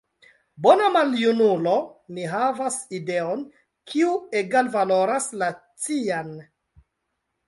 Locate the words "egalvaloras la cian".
4.39-6.33